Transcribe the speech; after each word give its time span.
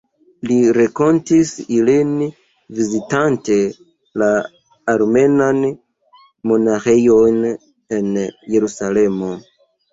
Li 0.51 0.55
renkontis 0.77 1.51
ilin 1.79 2.15
vizitante 2.79 3.59
la 4.23 4.31
armenan 4.95 5.63
monaĥejon 5.75 7.41
en 8.01 8.13
Jerusalemo. 8.57 9.35